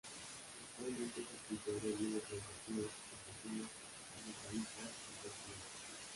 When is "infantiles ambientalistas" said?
2.89-4.89